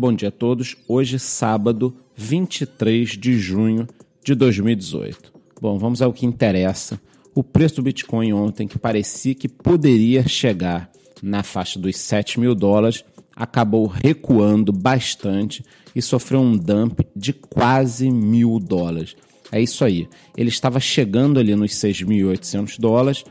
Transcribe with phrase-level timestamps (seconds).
[0.00, 0.76] Bom dia a todos.
[0.86, 3.84] Hoje, sábado, 23 de junho
[4.22, 5.32] de 2018.
[5.60, 7.00] Bom, vamos ao que interessa.
[7.34, 10.88] O preço do Bitcoin ontem, que parecia que poderia chegar
[11.20, 15.64] na faixa dos 7 mil dólares, acabou recuando bastante
[15.96, 19.16] e sofreu um dump de quase mil dólares.
[19.50, 20.08] É isso aí.
[20.36, 23.24] Ele estava chegando ali nos 6.800 dólares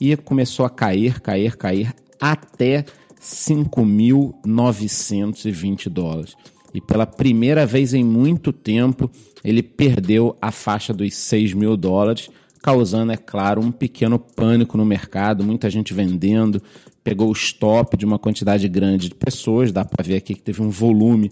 [0.00, 2.86] e começou a cair, cair, cair até
[3.24, 6.36] 5.920 dólares.
[6.74, 9.10] E pela primeira vez em muito tempo,
[9.42, 12.28] ele perdeu a faixa dos 6 mil dólares,
[12.60, 16.60] causando, é claro, um pequeno pânico no mercado, muita gente vendendo,
[17.02, 20.60] pegou o stop de uma quantidade grande de pessoas, dá para ver aqui que teve
[20.62, 21.30] um volume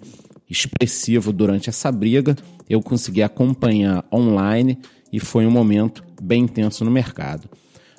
[0.49, 2.37] expressivo durante essa briga.
[2.69, 4.79] Eu consegui acompanhar online
[5.13, 7.49] e foi um momento bem intenso no mercado.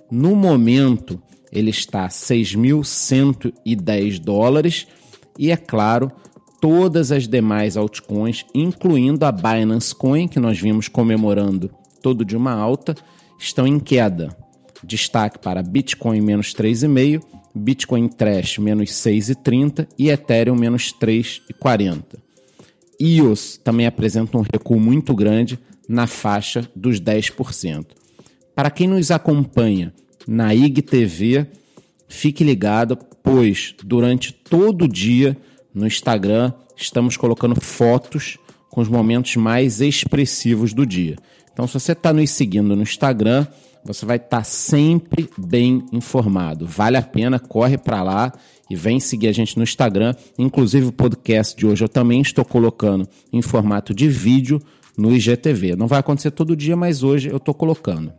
[0.10, 1.22] No momento,
[1.54, 4.88] ele está a 6.110 dólares
[5.38, 6.12] e, é claro,
[6.60, 11.70] todas as demais altcoins, incluindo a Binance Coin, que nós vimos comemorando
[12.02, 12.96] todo de uma alta,
[13.38, 14.36] estão em queda.
[14.84, 17.22] Destaque para Bitcoin menos 3,5,
[17.56, 22.18] Bitcoin Trash menos 6,30 e Ethereum menos 3,40.
[23.00, 27.86] EOS também apresenta um recuo muito grande na faixa dos 10%.
[28.56, 29.94] Para quem nos acompanha
[30.28, 31.48] na IGTV.
[32.08, 35.38] Fique ligado, pois durante todo o dia
[35.74, 38.38] no Instagram estamos colocando fotos
[38.70, 41.16] com os momentos mais expressivos do dia.
[41.52, 43.46] Então, se você está nos seguindo no Instagram,
[43.86, 46.66] você vai estar tá sempre bem informado.
[46.66, 48.34] Vale a pena, corre para lá
[48.70, 50.16] e vem seguir a gente no Instagram.
[50.38, 54.60] Inclusive, o podcast de hoje eu também estou colocando em formato de vídeo
[54.98, 55.76] no IGTV.
[55.76, 58.12] Não vai acontecer todo dia, mas hoje eu estou colocando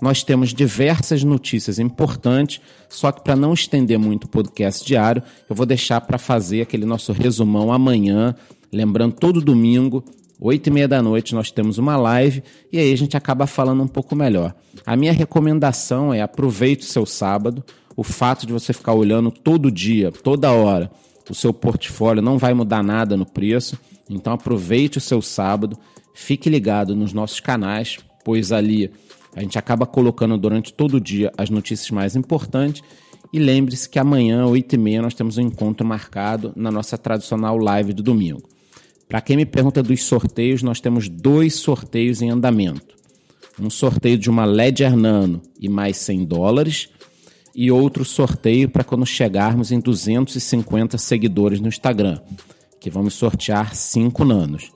[0.00, 5.54] nós temos diversas notícias importantes, só que para não estender muito o podcast diário, eu
[5.54, 8.34] vou deixar para fazer aquele nosso resumão amanhã,
[8.72, 10.04] lembrando todo domingo,
[10.40, 12.42] oito e meia da noite nós temos uma live
[12.72, 14.54] e aí a gente acaba falando um pouco melhor.
[14.84, 17.64] A minha recomendação é aproveite o seu sábado,
[17.96, 20.90] o fato de você ficar olhando todo dia, toda hora,
[21.30, 23.78] o seu portfólio não vai mudar nada no preço,
[24.10, 25.78] então aproveite o seu sábado,
[26.12, 28.90] fique ligado nos nossos canais, pois ali
[29.34, 32.82] a gente acaba colocando durante todo o dia as notícias mais importantes.
[33.32, 38.02] E lembre-se que amanhã, 8h30, nós temos um encontro marcado na nossa tradicional live do
[38.02, 38.42] domingo.
[39.08, 42.94] Para quem me pergunta dos sorteios, nós temos dois sorteios em andamento.
[43.60, 46.88] Um sorteio de uma Ledger Nano e mais 100 dólares,
[47.54, 52.20] e outro sorteio para quando chegarmos em 250 seguidores no Instagram,
[52.80, 54.72] que vamos sortear 5 nanos.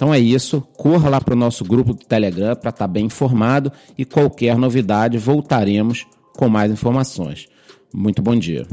[0.00, 3.04] Então é isso, corra lá para o nosso grupo do Telegram para estar tá bem
[3.04, 6.06] informado e qualquer novidade voltaremos
[6.38, 7.50] com mais informações.
[7.92, 8.66] Muito bom dia.